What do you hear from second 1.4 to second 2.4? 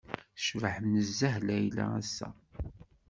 Leïla ass-a!